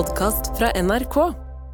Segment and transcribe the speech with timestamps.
[0.00, 1.16] podkast fra NRK.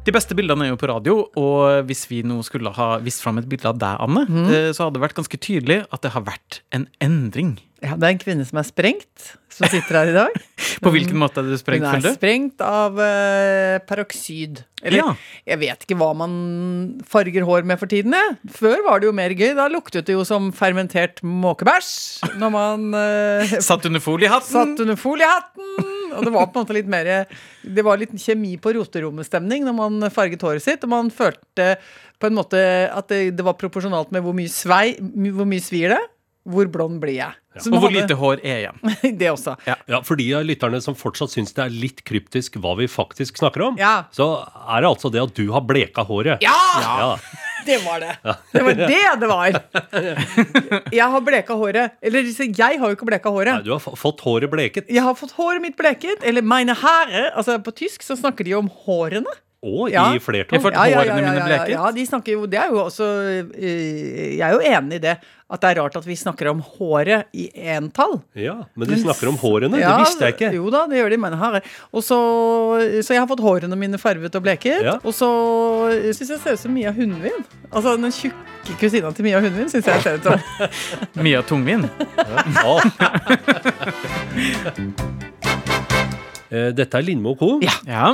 [0.03, 3.39] De beste bildene er jo på radio, og hvis vi nå skulle ha vist fram
[3.39, 4.49] et bilde av deg, Anne, mm.
[4.75, 7.53] så hadde det vært ganske tydelig at det har vært en endring.
[7.79, 10.35] Ja, det er en kvinne som er sprengt, som sitter her i dag.
[10.83, 12.17] På hvilken måte er det Hun sprengt, er føler du?
[12.19, 14.63] sprengt av uh, peroksid.
[14.83, 15.07] Eller Ja.
[15.53, 16.33] jeg vet ikke hva man
[17.07, 18.17] farger hår med for tiden.
[18.17, 18.35] Jeg.
[18.57, 19.53] Før var det jo mer gøy.
[19.57, 24.51] Da luktet det jo som fermentert måkebæsj når man uh, Satt under foliehatten.
[24.51, 25.96] satt under foliehatten.
[26.17, 27.07] Og det var på en måte litt mer
[27.63, 30.83] Det var litt kjemi på roterommestemning når man farget håret sitt.
[30.83, 31.75] Og man følte
[32.19, 32.59] på en måte
[32.91, 36.03] at det, det var proporsjonalt med hvor mye svei Hvor mye svir det.
[36.47, 37.33] Hvor blond blir jeg?
[37.57, 37.59] Ja.
[37.65, 38.77] Og hvor hadde- lite hår er igjen.
[39.19, 39.57] Det også.
[39.67, 43.35] Ja, For de av lytterne som fortsatt syns det er litt kryptisk hva vi faktisk
[43.41, 44.05] snakker om, Ja.
[44.15, 46.39] så er det altså det at du har bleka håret.
[46.45, 46.53] Ja!
[46.79, 47.09] Ja.
[47.67, 48.13] Det var det.
[48.53, 49.57] Det var det det var.
[50.93, 51.97] Jeg har bleka håret.
[52.01, 53.63] Eller jeg har jo ikke bleka Nei, håret.
[53.65, 54.87] du har f- fått håret bleket.
[54.89, 56.23] Jeg har fått håret mitt bleket.
[56.23, 57.27] Eller meine Haare.
[57.35, 59.35] Altså På tysk så snakker de om hårene.
[59.67, 60.11] Og Ja.
[60.11, 60.61] i Jeg flertall.
[60.71, 61.03] ja, ja,
[61.47, 61.69] bleket?
[61.73, 63.07] Ja, de snakker jo, det er jo også
[63.57, 65.15] eh, Jeg er jo enig i det.
[65.49, 68.17] At det er rart at vi snakker om håret i entall.
[68.35, 69.79] Ja, Men de snakker om hårene.
[69.79, 70.49] Ja, det visste jeg ikke.
[70.57, 71.17] Jo da, det gjør de.
[71.23, 71.55] Men her.
[71.95, 72.17] Og så,
[72.99, 74.83] så jeg har fått hårene mine farvet og bleket.
[74.83, 74.97] Ja.
[75.07, 75.29] Og så
[76.11, 77.47] syns jeg ser ut som Mia Hundvin.
[77.71, 80.35] Altså den tjukke kusina til Mia Hundvin syns jeg ser ut som.
[81.23, 81.87] Mia Tungvin.
[82.19, 82.43] Ja.
[86.47, 87.57] Eh, Dette er Lindmo Co.
[87.59, 87.73] Ja.
[87.83, 88.13] Ja.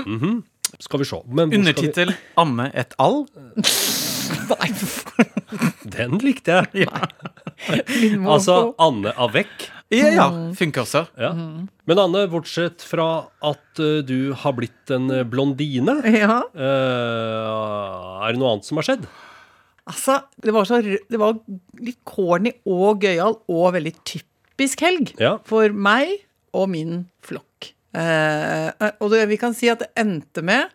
[0.81, 1.19] Skal vi se.
[1.29, 3.27] Undertittel vi- 'Amme 'Anne et all'.
[4.49, 4.73] Nei,
[5.93, 6.85] Den likte jeg.
[6.87, 7.07] ja.
[8.33, 9.69] Altså Anne Avec.
[9.93, 10.25] Ja, ja.
[10.33, 10.53] Mm.
[10.57, 11.03] Funker også.
[11.21, 11.29] Ja.
[11.87, 16.39] Men Anne, bortsett fra at uh, du har blitt en eh, blondine, Ja.
[16.57, 19.05] uh, er det noe annet som har skjedd?
[19.89, 21.35] Altså, det var, så, det var
[21.83, 25.35] litt corny og gøyal og veldig typisk helg Ja.
[25.47, 26.15] for meg
[26.55, 27.73] og min flokk.
[27.93, 30.71] Uh, og det, vi kan si at det endte med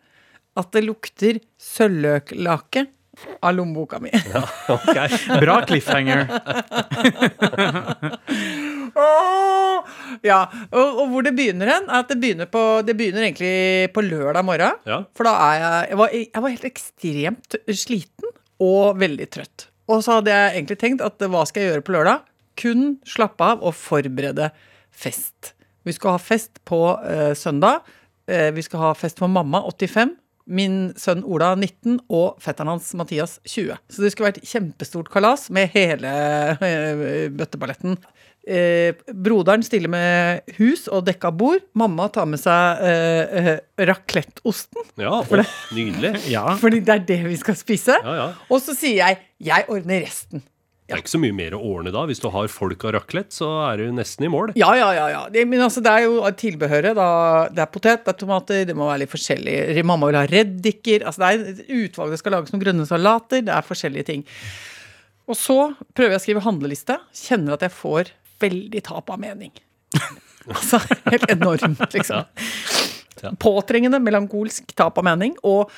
[0.59, 2.87] at det lukter sølvløklake
[3.41, 4.11] av lommeboka mi.
[4.75, 4.99] Ok.
[5.41, 6.27] Bra cliffhanger.
[10.25, 10.39] Ja,
[10.73, 14.47] og, og hvor det begynner hen, at det begynner, på, det begynner egentlig på lørdag
[14.47, 14.81] morgen.
[14.89, 15.03] Ja.
[15.17, 18.33] For da er jeg jeg var, jeg var helt ekstremt sliten
[18.65, 19.69] og veldig trøtt.
[19.89, 22.25] Og så hadde jeg egentlig tenkt at hva skal jeg gjøre på lørdag?
[22.59, 24.51] Kun slappe av og forberede
[24.91, 25.55] fest.
[25.87, 27.87] Vi skal ha fest på uh, søndag.
[28.29, 30.17] Uh, vi skal ha fest for mamma, 85.
[30.49, 33.77] Min sønn Ola 19 og fetteren hans Mathias 20.
[33.93, 36.13] Så det skulle vært kjempestort kalas med hele
[36.65, 37.99] eh, bøtteballetten.
[38.49, 41.67] Eh, broderen stiller med hus og dekka bord.
[41.77, 43.51] Mamma tar med seg eh, eh,
[43.91, 45.43] racletteosten, Ja, å,
[45.77, 46.15] nydelig.
[46.33, 46.47] Ja.
[46.57, 47.99] fordi det er det vi skal spise.
[48.01, 48.29] Ja, ja.
[48.49, 50.43] Og så sier jeg 'jeg ordner resten'.
[50.89, 52.07] Det er ikke så mye mer å ordne da.
[52.09, 54.55] Hvis du har folk av raclette, så er du nesten i mål.
[54.57, 55.09] Ja, ja, ja.
[55.13, 55.19] ja.
[55.29, 56.97] Det, men altså, det er jo tilbehøret.
[56.97, 57.09] Da.
[57.53, 59.85] Det er potet, det er tomater, det må være litt forskjellig.
[59.85, 61.05] Mamma vil ha reddiker.
[61.05, 62.15] Altså, det er et utvalg.
[62.15, 63.43] Det skal lages noen grønne salater.
[63.45, 64.25] Det er forskjellige ting.
[65.29, 65.59] Og så
[65.93, 66.97] prøver jeg å skrive handleliste.
[67.21, 69.53] Kjenner at jeg får veldig tap av mening.
[70.55, 72.25] altså helt enormt, liksom.
[73.21, 73.35] Ja.
[73.45, 75.37] Påtrengende, melankolsk tap av mening.
[75.45, 75.69] Og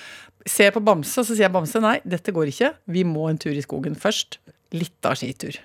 [0.47, 2.73] ser på Bamse, og så sier jeg Bamse nei, dette går ikke.
[2.95, 4.39] Vi må en tur i skogen først.
[4.77, 5.59] Litt av skitur.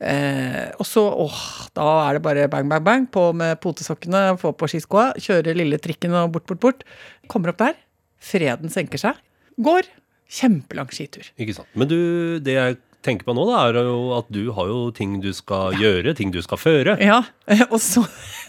[0.00, 1.42] Eh, og så, åh,
[1.76, 3.06] da er det bare bang, bang, bang.
[3.12, 6.84] På med potesokkene, få på skiskoa, kjøre lille trikken og bort, bort, bort.
[7.30, 7.78] Kommer opp der.
[8.18, 9.20] Freden senker seg.
[9.62, 9.88] Går.
[10.28, 11.30] Kjempelang skitur.
[11.40, 11.70] Ikke sant?
[11.78, 11.98] Men du,
[12.44, 15.76] det jeg tenker på nå, da, er jo at du har jo ting du skal
[15.78, 16.98] gjøre, ting du skal føre.
[17.02, 17.22] Ja,
[17.72, 18.04] og så,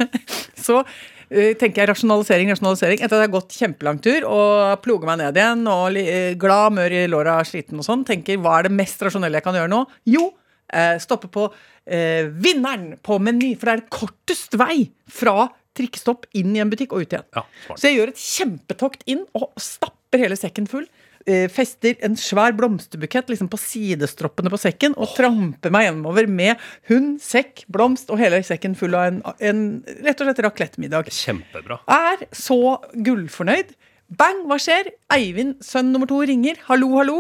[0.68, 0.84] så
[1.30, 3.02] tenker jeg rasjonalisering, rasjonalisering.
[3.04, 6.74] Etter at jeg har gått kjempelang tur og ploger meg ned igjen og eh, glad,
[6.78, 9.72] mør i låra, sliten og sånn, tenker hva er det mest rasjonelle jeg kan gjøre
[9.72, 9.84] nå?
[10.10, 10.32] Jo,
[10.74, 11.46] eh, stoppe på
[11.86, 16.96] eh, vinneren på Meny, for det er kortest vei fra trikkestopp inn i en butikk
[16.96, 17.28] og ut igjen.
[17.38, 17.46] Ja.
[17.76, 20.90] Så jeg gjør et kjempetokt inn og stapper hele sekken full.
[21.30, 26.58] Eh, Fester en svær blomsterbukett liksom på sidestroppene på sekken og tramper meg gjennomover med
[26.90, 29.62] hund, sekk, blomst og hele sekken full av en, en
[30.06, 31.12] rett og slett raclettemiddag.
[31.14, 31.80] Kjempebra.
[31.94, 32.60] Er så
[32.98, 33.76] gullfornøyd.
[34.20, 34.88] Bang, hva skjer?
[35.14, 36.58] Eivind, sønn nummer to, ringer.
[36.66, 37.20] Hallo, hallo.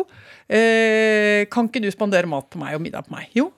[0.49, 3.27] Eh, kan ikke du spandere mat på meg og middag på meg?
[3.37, 3.51] Jo,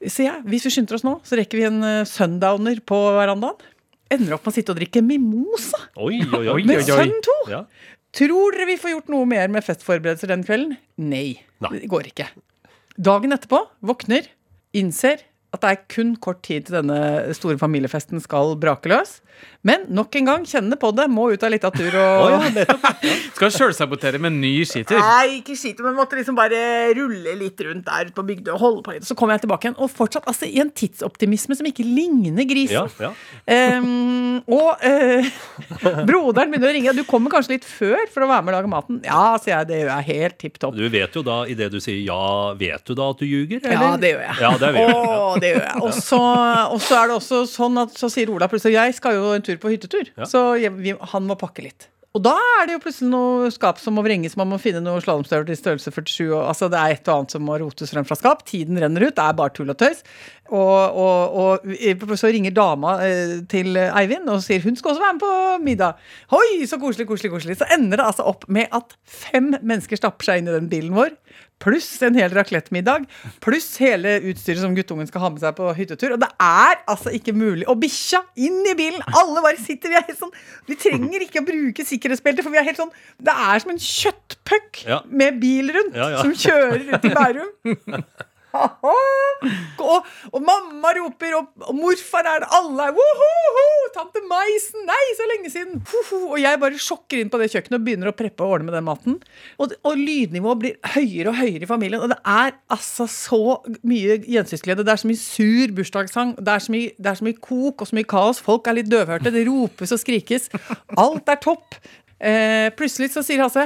[0.00, 0.46] sier jeg.
[0.48, 3.60] Hvis vi skynder oss nå, så rekker vi en eh, sundowner på verandaen.
[4.10, 6.62] Ender opp med å sitte og drikke mimosa Oi, oi, oi.
[6.66, 6.86] med oi.
[6.88, 7.36] sønn to.
[7.52, 7.60] Ja.
[8.16, 10.76] Tror dere vi får gjort noe mer med festforberedelser den kvelden?
[10.98, 11.40] Nei.
[11.62, 11.72] Nei.
[11.78, 12.26] Det går ikke.
[13.00, 14.26] Dagen etterpå våkner,
[14.76, 15.22] innser
[15.54, 16.98] at det er kun kort tid til denne
[17.34, 19.18] store familiefesten skal brake løs.
[19.66, 21.06] Men nok en gang, kjenne på det.
[21.12, 22.76] Må ut av litteratur og oh, ja.
[23.36, 24.96] Skal sjølsabotere med ny skitur.
[24.96, 26.60] Nei, ikke skitur, men måtte liksom bare
[26.96, 29.06] rulle litt rundt der på Bygdøy og holde på litt.
[29.08, 32.78] Så kom jeg tilbake igjen, og fortsatt altså, i en tidsoptimisme som ikke ligner grisen.
[32.78, 33.76] Ja, ja.
[33.80, 35.28] Um, og uh,
[36.08, 36.96] broderen begynner å ringe.
[36.96, 39.02] Du kommer kanskje litt før for å være med og lage maten?
[39.04, 39.70] Ja, sier jeg.
[39.70, 40.78] Det gjør jeg helt tipp topp.
[40.80, 42.22] Du vet jo da, idet du sier ja,
[42.58, 43.60] vet du da at du ljuger?
[43.60, 44.38] Ja, det gjør jeg.
[44.40, 44.96] Ja, det gjør jeg.
[44.96, 45.84] Oh, det gjør jeg.
[45.84, 46.22] Og så,
[46.72, 49.42] og så er det også sånn at så sier Ola plutselig Jeg skal jo en
[49.46, 50.24] tur på hyttetur, Ja.
[50.28, 51.88] så jeg, vi, han må pakke litt.
[52.10, 54.32] Og da er det jo plutselig noe skap som må vrenges.
[54.34, 56.24] Man må finne noe slalåmstøvler til størrelse 47.
[56.34, 58.42] Og, altså det er et og annet som må rotes frem fra skap.
[58.50, 59.14] Tiden renner ut.
[59.14, 60.00] Det er bare tull og tøys.
[60.50, 65.14] Og, og, og så ringer dama eh, til Eivind og sier hun skal også være
[65.14, 65.34] med på
[65.68, 66.00] middag.
[66.32, 67.56] Hoi, så koselig, koselig, koselig.
[67.60, 70.96] Så ender det altså opp med at fem mennesker stapper seg inn i den bilen
[70.96, 71.14] vår.
[71.60, 73.02] Pluss en hel raclettmiddag.
[73.44, 76.14] Pluss hele utstyret som guttungen skal ha med seg på hyttetur.
[76.16, 77.66] Og det er altså ikke mulig.
[77.68, 79.04] Og bikkja inn i bilen!
[79.20, 79.92] Alle bare sitter.
[79.92, 80.32] Vi er helt sånn
[80.70, 83.82] Vi trenger ikke å bruke sikkerhetsbelte, for vi er helt sånn Det er som en
[83.84, 85.02] kjøttpuck Ja.
[85.12, 86.24] med bil rundt Ja, ja.
[86.24, 87.54] som kjører ut i Bærum.
[88.54, 93.66] og, og mamma roper, og, og morfar er det, alle er woho!
[93.94, 94.84] Tante Maisen!
[94.88, 95.80] Nei, så lenge siden!
[95.90, 98.68] Hoho, og jeg bare sjokker inn på det kjøkkenet og begynner å preppe og ordne
[98.70, 99.16] med den maten.
[99.62, 102.02] Og, og lydnivået blir høyere og høyere i familien.
[102.04, 103.40] Og det er altså så
[103.86, 104.86] mye gjensynsglede.
[104.86, 106.36] Det er så mye sur bursdagssang.
[106.38, 108.42] Det er så mye, det er så mye kok og så mye kaos.
[108.46, 109.32] Folk er litt døvhørte.
[109.34, 110.50] Det ropes og skrikes.
[111.00, 111.80] Alt er topp.
[112.20, 113.62] Eh, plutselig så sier Hasse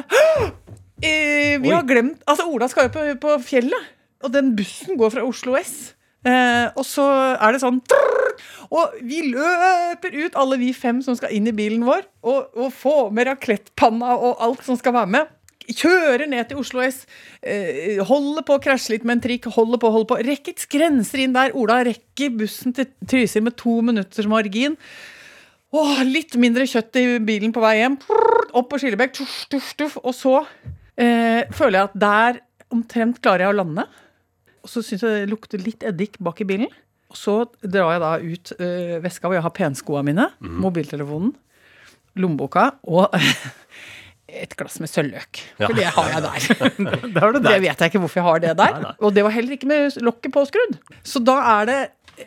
[1.02, 1.72] eh, Vi Oi.
[1.74, 3.88] har glemt Altså, Ola skal jo på, på fjellet.
[4.24, 5.94] Og den bussen går fra Oslo S.
[6.24, 7.04] Eh, og så
[7.36, 8.12] er det sånn trrr,
[8.74, 12.72] Og vi løper ut, alle vi fem som skal inn i bilen vår, og, og
[12.74, 15.34] få med raklettpanna og alt som skal være med.
[15.64, 17.04] Kjører ned til Oslo S,
[17.44, 20.18] eh, holder på å krasje litt med en trikk, holder på, holder på.
[20.26, 21.54] Rekker grenser inn der.
[21.56, 24.76] Ola rekker bussen til Trysil med to minutters margin.
[25.74, 27.96] Åh, litt mindre kjøtt i bilen på vei hjem.
[28.54, 29.22] Opp på Skillebekk.
[30.04, 30.36] Og så
[31.00, 32.42] eh, føler jeg at der
[32.74, 33.86] omtrent klarer jeg å lande.
[34.64, 36.70] Og så syns jeg det lukter litt eddik bak i bilen.
[37.12, 41.34] Og så drar jeg da ut eh, veska hvor jeg har penskoa mine, mobiltelefonen,
[42.18, 43.14] lommeboka og
[44.44, 45.42] et glass med sølvløk.
[45.60, 45.68] Ja.
[45.68, 46.48] For det har jeg der.
[47.14, 48.78] Det har du Det vet jeg ikke hvorfor jeg har det der.
[48.78, 48.94] Nei, nei.
[49.04, 50.78] Og det var heller ikke med lokket påskrudd.
[51.06, 51.78] Så da er det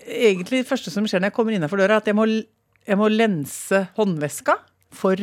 [0.05, 3.09] egentlig det første som skjer når jeg kommer innenfor døra, at jeg må, jeg må
[3.11, 4.59] lense håndveska
[4.95, 5.19] for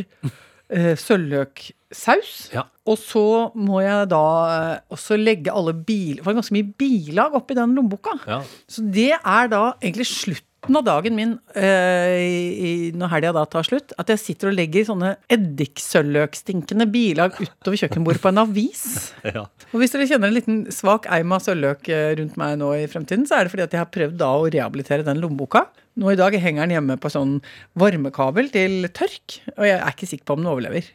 [0.72, 2.32] uh, sølvløksaus.
[2.55, 2.69] Ja.
[2.84, 3.26] Og så
[3.56, 6.19] må jeg da eh, også legge alle bil...
[6.19, 8.19] For det var ganske mye bilag oppi den lommeboka.
[8.28, 8.43] Ja.
[8.69, 13.94] Så det er da egentlig slutten av dagen min øh, når helga da tar slutt.
[14.00, 18.84] At jeg sitter og legger sånne eddiksølvløkstinkende bilag utover kjøkkenbordet på en avis.
[19.34, 19.46] Ja.
[19.72, 22.84] Og hvis dere kjenner en liten svak eim av sølvløk eh, rundt meg nå i
[22.90, 25.64] fremtiden, så er det fordi at jeg har prøvd da å rehabilitere den lommeboka.
[25.94, 27.37] Nå i dag henger den hjemme på sånn
[27.79, 30.88] varmekabel til tørk, og jeg er ikke sikker på om den overlever.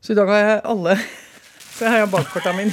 [0.00, 0.94] Så i dag har jeg alle
[1.76, 2.72] Så har jeg bankkorta mine.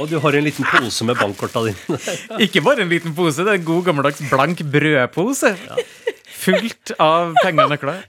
[0.00, 1.98] Og du har en liten pose med bankkorta dine.
[2.46, 5.50] Ikke bare en liten pose, det er en god gammeldags blank brødpose.
[6.40, 8.00] Fullt av penger og nøkler.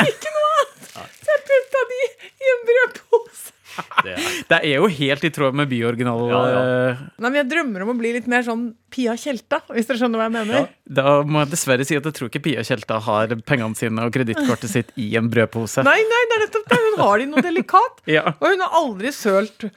[0.00, 3.54] Så jeg putta de i en brødpose.
[4.06, 4.26] Det er.
[4.50, 6.22] Det er jo helt i tråd med byoriginal.
[6.30, 6.60] Ja, ja.
[6.90, 10.00] eh, Nei, men Jeg drømmer om å bli litt mer sånn Pia Tjelta, hvis dere
[10.00, 10.56] skjønner hva jeg mener.
[10.56, 10.64] Ja.
[11.00, 14.14] Da må jeg dessverre si at jeg tror ikke Pia Tjelta har pengene sine og
[14.16, 15.84] kredittkortet sitt i en brødpose.
[15.86, 16.80] Nei, nei, det er nettopp det.
[16.88, 18.02] Hun har det i noe delikat.
[18.16, 18.24] Ja.
[18.40, 19.68] Og hun har aldri sølt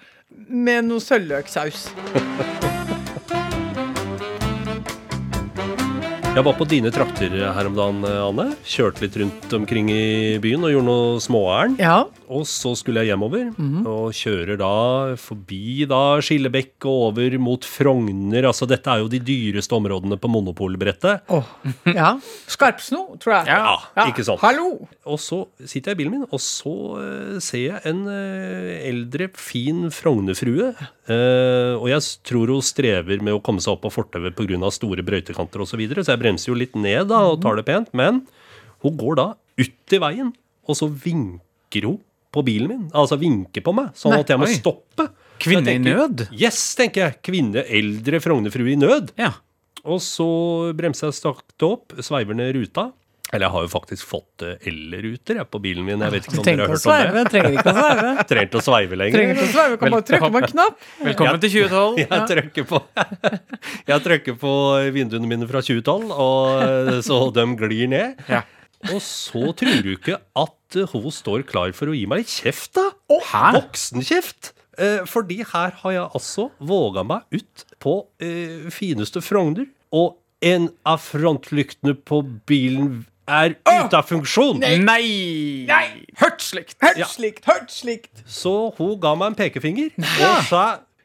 [0.49, 1.89] med noe sølvløksaus.
[6.33, 8.55] Jeg var på dine trakter her om dagen, Anne.
[8.65, 11.77] Kjørte litt rundt omkring i byen og gjorde noe småærend.
[11.77, 11.99] Ja.
[12.33, 13.51] Og så skulle jeg hjemover,
[13.85, 14.71] og kjører da
[15.21, 18.47] forbi da Skillebekk og over mot Frogner.
[18.49, 21.29] Altså dette er jo de dyreste områdene på monopolbrettet.
[21.29, 21.53] Åh,
[21.93, 22.15] ja.
[22.49, 23.53] Skarpsno, tror jeg.
[23.53, 24.41] Ja, ikke sant.
[24.41, 24.87] Hallo!
[25.05, 26.73] Og så sitter jeg i bilen min, og så
[27.03, 30.73] eh, ser jeg en eh, eldre, fin Frognerfrue.
[31.11, 34.71] Eh, og jeg tror hun strever med å komme seg opp på fortauet pga.
[34.71, 37.65] store brøytekanter osv., så, videre, så jeg bremser jo litt ned da og tar det
[37.67, 37.91] pent.
[37.93, 38.23] Men
[38.83, 39.27] hun går da
[39.59, 40.33] ut i veien,
[40.67, 41.99] og så vinker hun
[42.33, 42.85] på bilen min.
[42.95, 45.09] Altså vinker på meg, sånn at jeg må stoppe.
[45.43, 46.27] Kvinne tenker, i nød?
[46.31, 47.19] Yes, tenker jeg.
[47.25, 49.11] Kvinne, eldre Frognerfrue i nød.
[49.19, 49.33] Ja.
[49.83, 50.25] Og så
[50.77, 52.91] bremser jeg sakte opp, sveiver ned ruta.
[53.33, 56.01] Eller jeg har jo faktisk fått eh, elruter jeg, på bilen min.
[56.05, 57.23] Jeg vet ikke om dere har hørt sveive, om det.
[57.33, 58.09] Trenger ikke å sveive.
[58.29, 59.17] Trenger ikke å sveive lenger.
[59.17, 59.77] Trenger ikke å sveive.
[59.81, 60.89] Kan bare trykke på en knapp.
[61.09, 62.01] Velkommen til 2012.
[62.03, 62.81] Jeg trykker på
[63.91, 64.51] Jeg trykker på
[64.95, 68.21] vinduene mine fra 2012, og så de glir ned.
[68.29, 68.43] Ja.
[68.91, 72.33] Og så tror du ikke at eh, hun står klar for å gi meg litt
[72.33, 72.89] kjeft, da?
[73.31, 73.45] Hæ?
[73.57, 74.51] Voksenkjeft.
[74.81, 80.67] Eh, fordi her har jeg altså våga meg ut på eh, fineste Frogner, og en
[80.89, 84.59] av frontlyktene på bilen er ute av funksjon.
[84.83, 85.67] Nei!
[86.19, 86.75] Hørt slikt.
[86.83, 88.23] Hørt slikt, hørt slikt.
[88.27, 90.63] Så hun ga meg en pekefinger og sa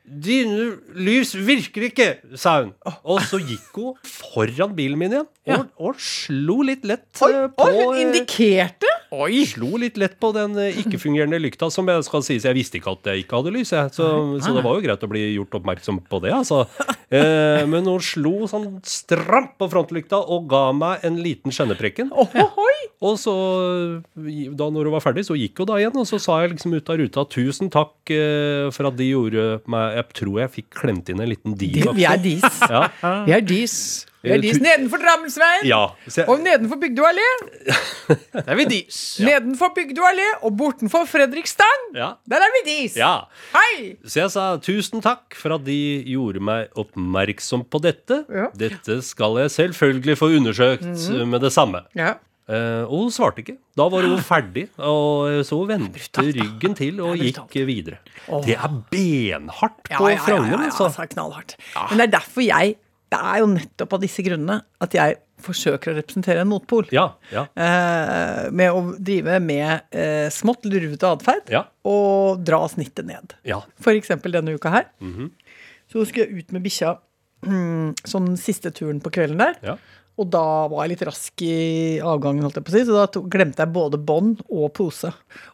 [0.09, 2.09] Dine lys virker ikke,
[2.41, 2.73] sa hun.
[3.05, 7.67] Og så gikk hun foran bilen min igjen og, og slo litt lett Oi, på
[7.67, 8.91] Oi, hun eh, indikerte.
[9.15, 9.43] Oi!
[9.49, 12.45] Slo litt lett på den eh, ikke-fungerende lykta, som jeg skal sies.
[12.49, 13.93] Jeg visste ikke at jeg ikke hadde lys, jeg.
[13.97, 14.09] Så,
[14.45, 16.65] så det var jo greit å bli gjort oppmerksom på det, altså.
[17.09, 22.13] Eh, men hun slo sånn stramt på frontlykta og ga meg en liten skjenneprekken.
[22.13, 22.78] Ohoi.
[22.99, 23.33] Og så,
[24.59, 26.75] da når hun var ferdig, så gikk hun da igjen, og så sa jeg liksom
[26.75, 30.69] ut av ruta tusen takk eh, for at de gjorde meg Jeg tror jeg fikk
[30.81, 31.93] klemt inn en liten deal.
[31.99, 32.43] vi er dis.
[32.75, 32.89] Ja.
[33.29, 33.77] Vi er dis.
[34.27, 35.63] Vi er dis nedenfor Drammensveien.
[35.71, 35.85] ja.
[36.11, 37.27] Jeg, Og nedenfor Bygdø allé.
[38.35, 38.99] Det er vi dis.
[39.23, 41.85] Nedenfor Bygdø allé og bortenfor Fredrikstang.
[41.95, 42.11] ja.
[42.29, 42.97] Der er vi dis.
[42.99, 43.13] ja.
[43.55, 43.95] Hei!
[44.03, 45.79] Så jeg sa tusen takk for at de
[46.11, 48.25] gjorde meg oppmerksom på dette.
[48.27, 48.51] Ja.
[48.59, 51.87] Dette skal jeg selvfølgelig få undersøkt med det samme.
[51.95, 52.17] Ja.
[52.49, 53.59] Eh, og hun svarte ikke.
[53.77, 57.99] Da var hun ferdig, og så vendte ryggen til og gikk videre.
[58.47, 61.57] Det er benhardt Ja, på ja, ja, Frogner, ja, ja, ja, altså, knallhardt.
[61.91, 62.77] Men det er derfor jeg
[63.09, 66.89] Det er jo nettopp av disse grunnene at jeg forsøker å representere en motpol.
[66.93, 73.07] Ja, ja, Eh, med å drive med eh, smått lurvete atferd ja, og dra snittet
[73.09, 73.33] ned.
[73.49, 73.63] ja.
[73.95, 74.89] Eksempel denne uka her.
[75.01, 75.31] Mhm.
[75.89, 76.99] Så skulle jeg ut med bikkja
[77.47, 79.57] mm, sånn siste turen på kvelden der.
[79.65, 79.77] ja.
[80.19, 81.59] Og da var jeg litt rask i
[82.03, 85.13] avgangen, holdt jeg på å si, så da to, glemte jeg både bånd og pose.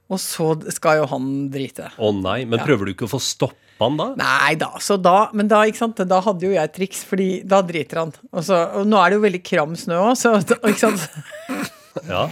[0.09, 1.91] Og så skal jo han drite.
[2.01, 4.07] Å nei, men prøver du ikke å få stoppa han da?
[4.17, 7.29] Nei da, så da Men da, ikke sant, da hadde jo jeg et triks, fordi
[7.49, 8.15] da driter han.
[8.31, 11.09] Og, så, og nå er det jo veldig kram snø òg, så ikke sant.
[12.11, 12.25] Ja.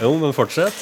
[0.00, 0.76] Jo, men fortsett.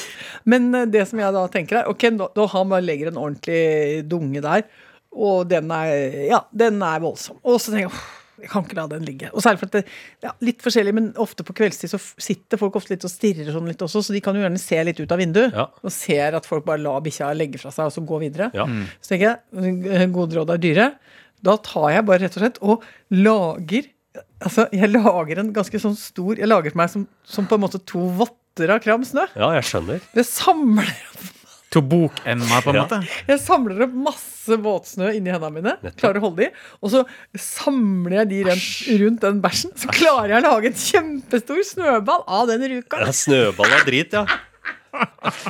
[0.48, 3.18] Men eh, det som jeg da tenker er Ok, da, da han bare legger en
[3.20, 4.66] ordentlig dunge der,
[5.14, 7.40] og den er Ja, den er voldsom.
[7.42, 9.30] Og så tenker jeg «Uff, jeg kan ikke la den ligge.
[9.32, 9.82] Og særlig for at det,
[10.24, 13.68] ja, Litt forskjellig, men ofte på kveldstid så sitter folk ofte litt og stirrer sånn
[13.70, 15.54] litt også, så de kan jo gjerne se litt ut av vinduet.
[15.54, 15.68] Ja.
[15.84, 18.50] Og ser at folk bare lar bikkja legge fra seg og så gå videre.
[18.56, 18.66] Ja.
[18.98, 20.88] Så tenker jeg, eh, gode råd er dyre.
[21.44, 23.90] Da tar jeg bare rett og slett og lager
[24.44, 27.64] Altså, jeg lager en ganske sånn stor Jeg lager for meg som, som på en
[27.64, 29.24] måte to votter av kram snø.
[29.34, 30.04] Ja, jeg skjønner.
[30.14, 30.92] Det samler
[31.74, 32.84] To meg, på en Ja.
[32.84, 32.98] måte.
[33.26, 35.72] Jeg samler opp masse våtsnø inni hendene mine.
[35.82, 35.96] Nettopp.
[36.00, 36.48] Klarer å holde de.
[36.82, 37.00] Og så
[37.34, 38.68] samler jeg de rundt,
[39.02, 39.72] rundt den bæsjen.
[39.80, 43.00] Så klarer jeg å lage en kjempestor snøball av den ruka.
[43.02, 44.24] Ja, Snøball av drit, ja.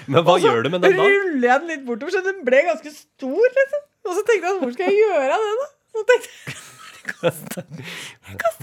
[0.09, 1.05] Men hva gjør du med den da?
[1.05, 3.45] ruller jeg den litt bortover, så den ble ganske stor.
[3.59, 3.83] liksom.
[4.09, 5.57] Og så tenkte jeg, hvor skal jeg gjøre av den?
[5.61, 5.69] da?
[5.93, 6.55] Så tenkte jeg,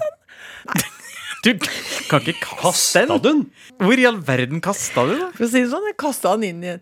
[1.44, 1.56] Du
[2.10, 3.39] kan ikke kaste den.
[3.82, 5.32] Hvor i all verden kasta du den?
[5.34, 6.75] For å si det sånn, jeg kasta den inn i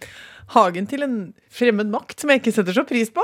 [0.56, 1.18] hagen til en
[1.54, 3.24] fremmed makt som jeg ikke setter så pris på.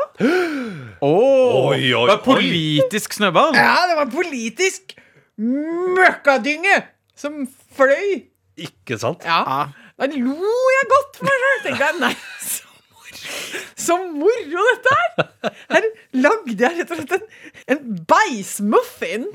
[1.01, 2.25] Oh, Oi, oi, det var oi.
[2.27, 3.55] politisk snøball.
[3.58, 4.94] Ja, det var politisk
[5.39, 6.75] møkkadynge
[7.17, 7.41] som
[7.75, 8.24] fløy.
[8.62, 9.25] Ikke sant?
[9.27, 9.41] Ja.
[9.48, 9.63] Ja.
[9.96, 10.36] Da lo
[10.75, 11.60] jeg godt for meg sjøl.
[11.65, 12.13] Tenkte jeg, nei,
[12.44, 13.62] så moro.
[13.86, 15.51] Så moro dette er!
[15.72, 15.86] Her
[16.25, 17.27] lagde jeg rett og slett en,
[17.75, 19.27] en beismuffin.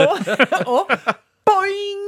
[0.00, 0.30] Og,
[0.66, 0.94] og
[1.48, 2.06] boing!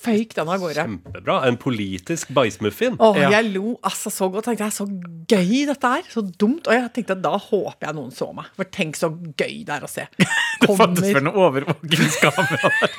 [0.00, 0.82] Føyk den av gårde.
[0.84, 1.36] Kjempebra.
[1.48, 2.96] En politisk bæsjmuffin.
[3.18, 3.30] Ja.
[3.36, 4.48] jeg lo altså så godt.
[4.48, 4.86] Tenkte jeg, Så
[5.30, 6.02] gøy dette er.
[6.10, 6.66] Så dumt.
[6.68, 8.50] Og jeg tenkte at da håper jeg noen så meg.
[8.56, 10.06] For tenk så gøy det er å se.
[10.64, 12.90] Det fantes vel Kommer noen overvåkingskameraer.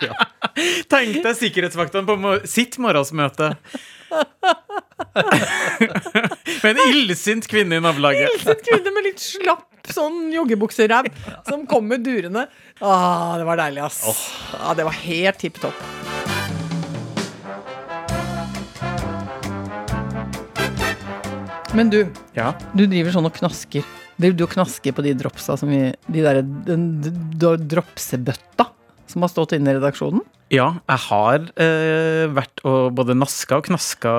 [0.90, 3.52] Tenk deg sikkerhetsvaktene på sitt morgensmøte.
[6.62, 8.46] Med en illsint kvinne i nabolaget.
[8.46, 11.08] en kvinne med litt slapp sånn joggebukseræv
[11.48, 12.46] som kommer durende.
[12.80, 14.02] Ah, det var deilig, ass.
[14.60, 15.80] Ah, det var helt tipp topp.
[21.74, 22.52] Men du, Ja.
[22.74, 23.84] du driver sånn og knasker.
[24.20, 26.42] Driver du og knasker på de dropsa som vi De derre
[27.70, 28.66] dropsebøtta
[29.10, 30.22] som har stått inne i redaksjonen?
[30.50, 34.12] ja, jeg har eh, vært og både naska og knaska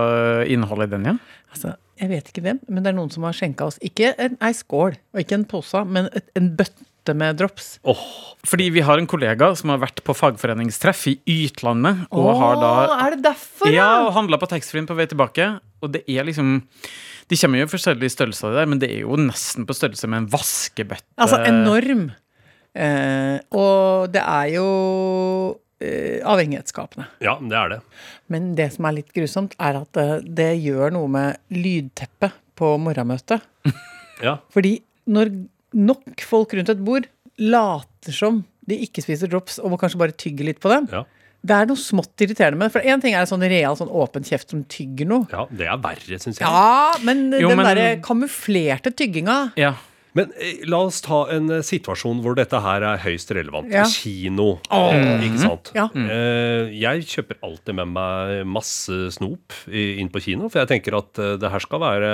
[0.52, 1.16] innholdet i den, ja.
[1.52, 4.38] Altså, jeg vet ikke hvem, men det er noen som har skjenka oss ikke en,
[4.42, 7.74] ei skål og ikke en pose, men et, en bøtte med drops.
[7.90, 8.06] Åh,
[8.48, 12.72] Fordi vi har en kollega som har vært på fagforeningstreff i Ytlandet, og har da
[12.96, 15.52] er det derfor, Ja, ja og handla på taxfree-en på vei tilbake.
[15.82, 16.60] Og det er liksom
[17.32, 20.24] De kommer jo i forskjellige størrelser, der, men det er jo nesten på størrelse med
[20.24, 21.08] en vaskebøtte.
[21.22, 22.10] Altså enorm.
[22.76, 24.66] Eh, og det er jo
[25.82, 27.08] eh, avhengighetsskapende.
[27.24, 27.80] ja, det er det.
[28.32, 32.76] Men det som er litt grusomt, er at det, det gjør noe med lydteppet på
[32.82, 33.42] morgenmøtet.
[34.22, 34.36] Ja.
[34.54, 34.76] Fordi
[35.10, 35.32] når
[35.74, 37.08] nok folk rundt et bord
[37.42, 41.02] later som de ikke spiser drops, og må kanskje bare tygge litt på dem, Ja.
[41.42, 42.76] det er noe smått irriterende med det.
[42.76, 45.26] For én ting er sånn real sånn åpen kjeft som tygger noe.
[45.34, 46.46] ja, det er verre, syns jeg.
[46.46, 49.74] Ja, men Jo, den men- derre kamuflerte tygginga Ja.
[50.14, 53.70] Men eh, la oss ta en eh, situasjon hvor dette her er høyst relevant.
[53.72, 53.86] Ja.
[53.88, 55.72] Kino, eh, ikke sant?
[55.78, 55.86] Ja.
[55.96, 60.98] Eh, jeg kjøper alltid med meg masse snop i- inn på kino, for jeg tenker
[61.00, 62.12] at eh, det her skal være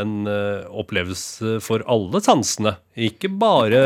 [0.00, 2.76] en eh, opplevelse for alle sansene.
[2.96, 3.82] Ikke bare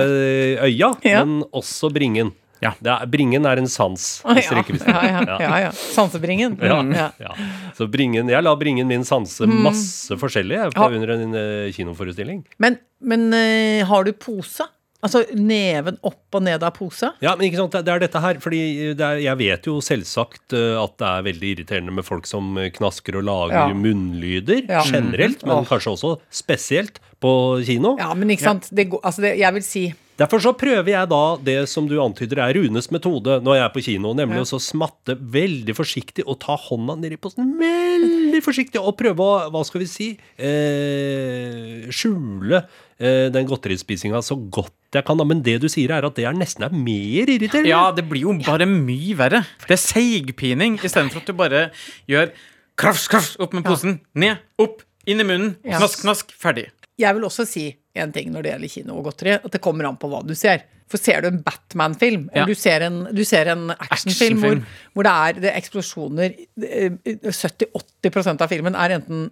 [0.63, 1.25] øya, Ja.
[1.25, 2.31] men også bringen.
[2.65, 2.73] Ja.
[2.81, 4.63] Det er, bringen er en sans, hvis ja.
[4.63, 5.73] ja, ja, ja, ja.
[5.73, 6.57] Sansebringen.
[6.63, 7.11] Ja, Mm, ja.
[7.21, 7.35] ja.
[7.77, 10.89] Så bringen, jeg lar bringen min sanse masse forskjellig på, Ja.
[10.97, 12.45] under en eh, kinoforestilling.
[12.59, 14.65] Men, men uh, har du pose?
[15.05, 17.11] Altså neven opp og ned av pose?
[17.23, 19.77] Ja, men ikke sant, det- det er dette her, fordi det er, jeg vet jo
[19.85, 23.75] selvsagt eh, at det er veldig irriterende med folk som eh, knasker og lager Ja.
[23.77, 24.83] munnlyder, Ja.
[24.89, 25.65] generelt, men oh.
[25.69, 27.95] kanskje også spesielt på kino.
[28.01, 28.69] Ja, men ikke sant.
[28.73, 29.85] Det altså det, jeg vil si
[30.17, 33.73] Derfor så prøver jeg da det som du antyder er Runes metode når jeg er
[33.75, 34.57] på kino, nemlig Ja.
[34.57, 39.51] å smatte veldig forsiktig og ta hånda ned i posten veldig forsiktig og prøve å,
[39.53, 40.09] hva skal vi si,
[40.41, 42.63] eh, skjule
[42.99, 45.19] eh, den godterispisinga så godt jeg kan.
[45.21, 45.25] da.
[45.29, 47.69] Men det du sier er at det er nesten er mer irriterende.
[47.69, 49.45] Ja, det blir jo bare mye verre.
[49.67, 51.71] Det er seigpining istedenfor at du bare
[52.09, 52.33] gjør
[52.79, 56.71] krafs, krafs, opp med posen, ned, opp, inn i munnen, knask, knask, ferdig.
[56.99, 57.67] Jeg vil også si
[58.03, 60.35] en ting når det gjelder kino og godteri, at det kommer an på hva du
[60.39, 60.65] ser.
[60.87, 62.45] For ser du en Batman-film, Ja.
[62.45, 64.61] eller du ser en, du ser en actionfilm hvor,
[64.95, 66.93] hvor det er det er eksplosjoner eh,
[67.27, 69.25] 70-80% av filmen er enten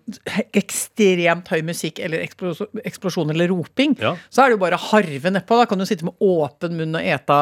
[0.59, 4.16] ekstremt høy musikk eller eksplos eksplosjon eller roping, Ja.
[4.30, 5.61] så er det jo bare å harve nedpå.
[5.62, 7.38] Da kan du sitte med åpen munn og ete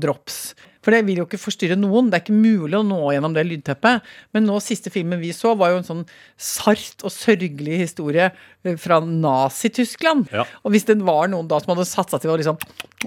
[0.00, 0.54] drops.
[0.80, 2.08] For det vil jo ikke forstyrre noen.
[2.10, 4.06] Det er ikke mulig å nå gjennom det lydteppet.
[4.32, 6.04] Men nå siste filmen vi så, var jo en sånn
[6.40, 10.30] sart og sørgelig historie eh, fra Nazi-Tyskland.
[10.32, 10.46] Ja.
[10.64, 12.60] Og hvis det var noen da som hadde satt seg til å liksom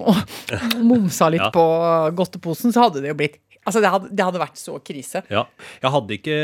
[0.04, 0.14] å,
[0.82, 1.50] momsa litt Ja.
[1.54, 1.64] på
[2.18, 5.22] godteposen, så hadde det jo blitt Altså, det hadde, det hadde vært så krise.
[5.32, 5.46] Ja,
[5.80, 6.34] jeg hadde ikke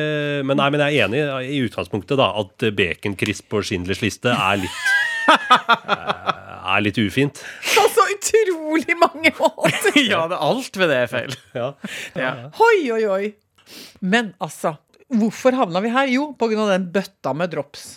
[0.48, 4.62] Men nei, men jeg er enig i utgangspunktet da at baconkrisp på Schindlers liste er
[4.62, 4.78] litt
[6.80, 7.42] Er litt ufint.
[7.76, 9.92] På så utrolig mange måter!
[10.10, 11.34] Ja, det er alt ved det er feil.
[11.60, 11.72] Ja.
[12.16, 12.34] Ja.
[12.56, 13.24] Oi, oi, oi.
[14.00, 14.78] Men altså,
[15.12, 16.08] hvorfor havna vi her?
[16.10, 17.90] Jo, av den bøtta med drops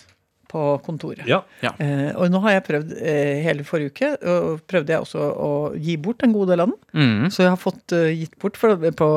[0.54, 1.24] på kontoret.
[1.26, 1.40] ja.
[1.82, 5.48] Eh, og nå har jeg prøvd eh, hele forrige uke, og prøvde jeg også å
[5.82, 6.76] gi bort en god del av den.
[6.94, 7.32] Mm.
[7.34, 9.08] Så jeg har fått uh, gitt bort for, på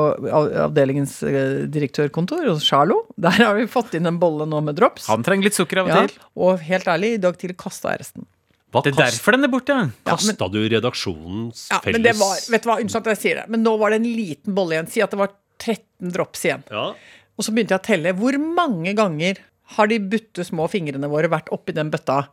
[0.63, 3.03] avdelingens uh, direktørkontor hos Charlo.
[3.21, 5.05] Der har vi fått inn en bolle nå med drops.
[5.11, 6.25] Han trenger litt sukker av og Ja, til.
[6.47, 8.25] og helt ærlig, i dag tidlig kasta jeg resten.
[8.73, 9.75] Hva Det er kast, derfor den er borte.
[9.75, 13.11] Ja, men- kasta du redaksjonens Ja, felles men det var, vet du hva, Unnskyld at
[13.15, 14.89] jeg sier det, men nå var det en liten bolle igjen.
[14.91, 16.63] Si at det var 13 drops igjen.
[16.69, 16.89] Ja.
[17.37, 18.13] Og så begynte jeg å telle.
[18.13, 19.37] Hvor mange ganger
[19.77, 22.27] har de butte små fingrene våre vært oppi den bøtta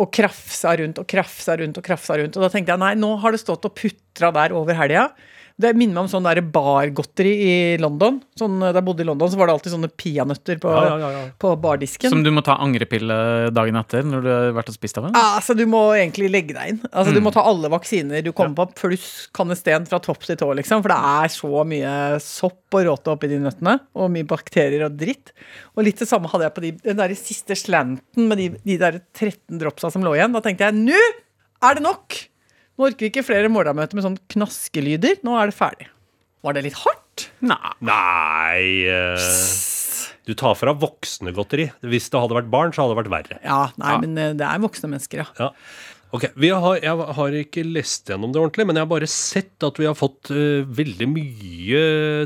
[0.00, 2.36] og krafsa rundt og krafsa rundt og krafsa rundt?
[2.36, 5.10] Og da tenkte jeg nei, nå har det stått og putra der over helga.
[5.60, 8.20] Det minner meg om sånn der bargodteri i London.
[8.38, 10.96] Sånn, da jeg bodde i London, så var det alltid sånne peanøtter på, Ja, ja,
[11.02, 11.22] ja, ja.
[11.42, 12.12] på bardisken.
[12.12, 15.16] Som du må ta angrepille dagen etter når du har vært og spist av en.
[15.18, 16.80] Ja, altså Du må egentlig legge deg inn.
[16.90, 20.50] Altså Du må ta alle vaksiner du kommer på, pluss kanesten fra topp til tå.
[20.56, 21.94] liksom For det er så mye
[22.24, 23.76] sopp og råte oppi de nøttene.
[23.98, 25.34] Og mye bakterier og dritt.
[25.76, 28.78] Og litt det samme hadde jeg på de, den der siste slanten med de, de
[28.80, 30.32] der 13 dropsa som lå igjen.
[30.32, 31.00] Da tenkte jeg nå
[31.60, 32.16] er det nok!
[32.78, 35.18] Nå orker vi ikke flere morgenmøter med sånn knaskelyder.
[35.26, 35.88] Nå er det ferdig.
[36.46, 37.26] Var det litt hardt?
[37.44, 37.74] Nei.
[37.84, 39.30] Nei eh,
[40.28, 41.66] Du tar fra voksne godteri.
[41.84, 43.40] Hvis det hadde vært barn, så hadde det vært verre.
[43.44, 43.98] Ja, nei, Ja.
[44.04, 45.28] men eh, det er voksne mennesker, ja.
[45.40, 45.50] Ja.
[46.16, 49.62] Ok, vi har, Jeg har ikke lest gjennom det ordentlig, men jeg har bare sett
[49.62, 51.82] at vi har fått uh, veldig mye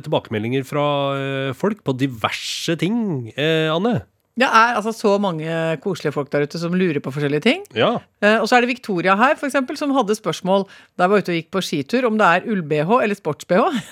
[0.07, 3.29] tilbakemeldinger fra uh, folk på diverse ting.
[3.37, 3.99] uh, Anne?
[4.35, 5.47] Det er altså så mange
[5.83, 7.61] koselige folk der ute som lurer på forskjellige ting.
[7.79, 7.93] Ja.
[8.19, 10.67] Eh, og så er det Victoria her, for eksempel, som hadde spørsmål
[10.99, 13.85] da jeg var ute og gikk på skitur, om det er ull-BH eller sports-BH.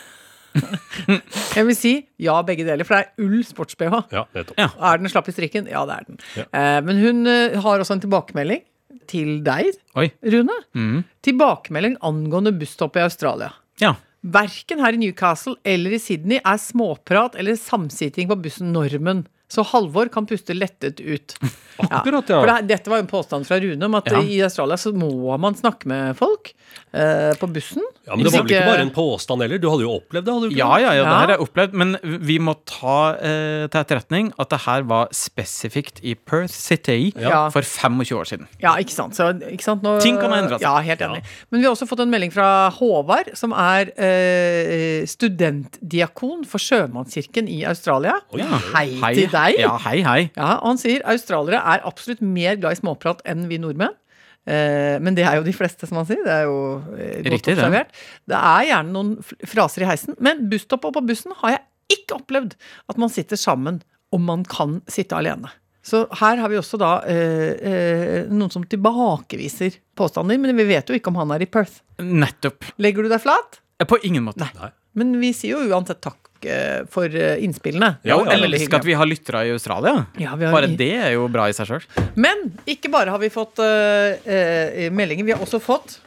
[1.56, 4.00] jeg vil si ja, begge deler, for det er ull sports-BH.
[4.12, 4.58] Ja, nettopp.
[4.58, 4.68] Ja.
[4.90, 5.70] Er den slapp i strikken?
[5.70, 6.22] Ja, det er den.
[6.40, 6.46] Ja.
[6.50, 8.64] Eh, men hun eh, har også en tilbakemelding
[9.10, 10.08] til deg, Oi.
[10.34, 10.56] Rune.
[10.74, 11.02] Mm.
[11.24, 13.52] Tilbakemelding angående busstopp i Australia.
[13.82, 13.94] Ja.
[14.22, 19.24] Verken her i Newcastle eller i Sydney er småprat eller samsitting på bussen normen.
[19.52, 21.34] Så Halvor kan puste lettet ut.
[21.82, 22.38] Akkurat, ja.
[22.40, 24.20] For det, dette var jo en påstand fra Rune om at Ja.
[24.22, 26.52] i Australia så må man snakke med folk
[26.94, 27.82] eh, på bussen.
[28.06, 29.60] Ja, Men det var vel ikke bare en påstand heller?
[29.62, 30.32] Du hadde jo opplevd det?
[30.34, 30.58] hadde du ikke?
[30.60, 31.12] Ja, ja, ja, det Ja.
[31.18, 31.76] her har jeg opplevd.
[31.82, 31.92] Men
[32.28, 37.48] vi må ta eh, til etterretning at det her var spesifikt i Perth City Ja.
[37.54, 38.48] for 25 år siden.
[38.62, 39.16] Ja, ikke sant?
[39.18, 39.82] Så, ikke sant?
[39.86, 40.68] Nå, Ting kan ha endret seg.
[40.68, 41.22] Ja, helt enig.
[41.50, 47.48] Men vi har også fått en melding fra Håvard, som er eh, studentdiakon for Sjømannskirken
[47.50, 48.18] i Australia.
[48.34, 48.42] Oi,
[48.74, 48.86] Hei,
[49.18, 49.41] til deg.
[49.58, 50.20] Ja, hei, hei.
[50.36, 53.96] Ja, han sier australiere er absolutt mer glad i småprat enn vi nordmenn.
[54.42, 56.22] Eh, men det er jo de fleste, som han sier.
[56.26, 56.58] Det er jo
[56.96, 57.92] eh, godt Riktig, observert.
[58.30, 59.12] Det er gjerne noen
[59.48, 62.56] fraser i heisen, men busstopp og på bussen har jeg ikke opplevd
[62.90, 65.50] at man sitter sammen om man kan sitte alene.
[65.82, 70.68] Så her har vi også da eh, eh, noen som tilbakeviser påstanden din, men vi
[70.68, 71.80] vet jo ikke om han er i Perth.
[71.98, 72.68] Nettopp.
[72.82, 73.58] Legger du deg flat?
[73.90, 74.46] På ingen måte.
[74.58, 74.70] Nei.
[74.98, 77.96] Men vi sier jo uansett takk eh, for eh, innspillene.
[78.06, 80.06] Ja, veldig elsker at vi har lyttere i Australia.
[80.18, 81.86] Ja, vi har- Bare det er jo bra i seg sjøl.
[82.16, 85.98] Men ikke bare har vi fått uh, uh, meldinger, vi har også fått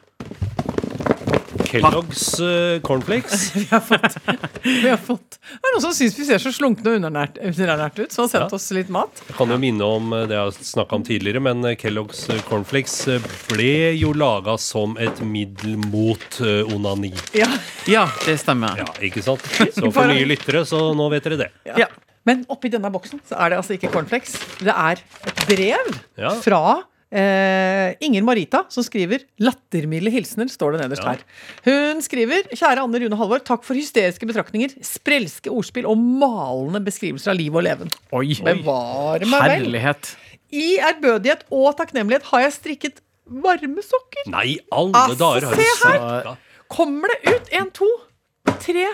[1.84, 3.52] Kellogg's uh, cornflakes.
[3.56, 4.16] Vi har fått,
[4.64, 8.00] vi har fått Det er noen som syns vi ser så slunkne og underernært, underernært
[8.02, 8.56] ut, som har sendt Ja.
[8.58, 9.22] oss litt mat.
[9.28, 12.24] Jeg kan jo minne om eh, det jeg har snakka om tidligere, men eh, Kellogg's
[12.50, 12.96] cornflakes
[13.52, 16.40] ble jo laga som et middel mot
[16.74, 17.14] onani.
[17.38, 17.50] Ja.
[17.90, 18.80] Ja, det stemmer.
[18.82, 19.46] Ja, ikke sant?
[19.78, 21.52] Så for nye lyttere, så nå vet dere det.
[21.78, 21.88] Ja.
[22.26, 24.32] Men oppi denne boksen så er det altså ikke cornflakes.
[24.66, 24.98] Det er
[25.30, 26.32] et brev Ja.
[26.42, 26.62] fra
[27.12, 31.12] eh, Inger Marita, som skriver 'Lattermilde hilsener', står det nederst Ja.
[31.12, 31.22] her.
[31.66, 37.32] Hun skriver 'Kjære Anne Rune Halvor, takk for hysteriske betraktninger, sprelske ordspill og malende beskrivelser
[37.32, 37.92] av liv og leven'.
[38.12, 38.34] Oi.
[38.36, 39.66] Bevare meg vel.
[39.66, 40.16] Herlighet.
[40.52, 44.30] I ærbødighet og takknemlighet har jeg strikket varme sokker.
[44.30, 46.38] Nei, alle Altså, dager har du strikka.
[46.70, 47.88] Kommer det ut en, to,
[48.60, 48.86] tre,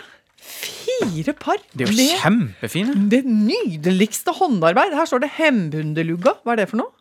[0.41, 3.09] fire par Det er jo med kjempefine.
[3.09, 4.93] det nydeligste håndarbeid.
[4.97, 6.33] Her står det hembundelugga.
[6.43, 6.91] Hva er det for noe?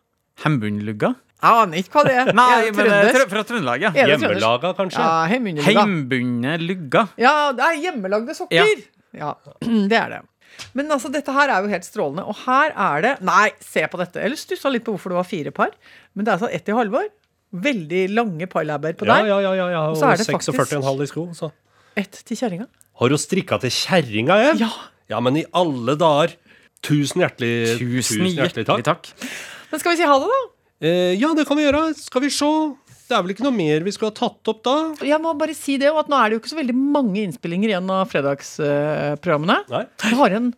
[0.43, 1.13] Hembundlugga.
[1.41, 2.27] Jeg aner ikke hva det er.
[2.37, 3.91] Nei, Er det men det er fra Trøndelag, ja.
[3.97, 5.01] Hjemmelaga, kanskje?
[5.01, 5.23] Ja.
[5.31, 7.07] Heimbundne lugga.
[7.17, 8.83] Ja, det er hjemmelagde sokker.
[9.17, 9.31] Ja.
[9.91, 10.19] det er det.
[10.77, 12.27] Men altså, dette her er jo helt strålende.
[12.29, 14.21] Og her er det Nei, se på dette.
[14.21, 15.73] Eller stussa litt på hvorfor det var fire par.
[16.13, 17.07] Men det er altså ett i Halvor.
[17.51, 19.31] Veldig lange parlabber på Ja, deg.
[19.31, 19.81] ja, ja, ja, ja.
[19.89, 21.25] Og så er det faktisk- 46,5 i sko.
[21.35, 21.51] Så.
[21.97, 22.67] Ett til kjerringa.
[23.01, 24.59] Har hun strikka til kjerringa, jeg?
[24.61, 24.69] Ja.
[25.09, 26.35] Ja, men i alle dager.
[26.85, 29.09] Tusen hjertelig, Tusen hjertelig takk.
[29.71, 30.41] Men skal vi si ha det, da?
[30.81, 31.83] Eh, ja, det kan vi gjøre.
[31.97, 32.47] Skal vi se.
[33.11, 34.73] Det er vel ikke noe mer vi skulle ha tatt opp da?
[35.03, 37.19] Jeg må bare si det, og at nå er det jo ikke så veldig mange
[37.25, 39.57] innspillinger igjen av fredagsprogrammene.
[39.71, 39.85] Nei?
[40.07, 40.51] Vi har en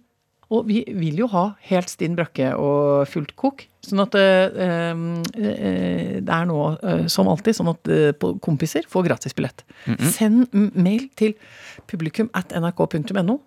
[0.54, 3.64] Og vi vil jo ha helt stinn brakke og fullt kok.
[3.82, 4.60] Sånn at eh,
[5.34, 9.64] eh, det er nå, eh, som alltid, sånn at eh, kompiser får gratisbillett.
[10.14, 11.34] Send mail til
[11.90, 13.40] publikum at nrk.no,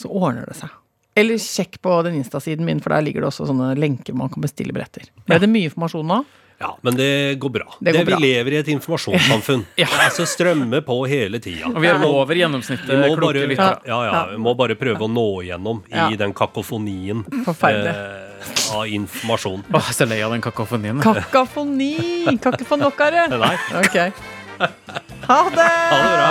[0.00, 0.74] så ordner det seg.
[1.18, 4.42] Eller sjekk på den Insta-siden min, for der ligger det også sånne lenker man kan
[4.44, 5.08] bestille billetter.
[5.28, 6.20] Er det mye informasjon nå?
[6.60, 7.64] Ja, men det går bra.
[7.80, 8.18] Det går vi bra.
[8.20, 9.62] lever i et informasjonssamfunn.
[9.80, 9.86] Ja.
[10.04, 11.70] Altså strømmer på hele tida.
[11.72, 13.78] Og vi er over over Vi gjennomsnittet må bare, lyttere.
[13.88, 17.94] ja, ja, vi må bare prøve å nå igjennom i den kakofonien Forferdelig.
[17.96, 19.64] eh, av informasjon.
[19.72, 21.00] Åh, er så lei av den kakofonien.
[21.00, 21.94] Kakofoni!
[22.44, 23.26] Kakofonokkare.
[23.32, 23.96] Nei, Ok.
[24.60, 24.68] Ha
[25.56, 25.64] det!
[25.64, 26.30] ha det bra.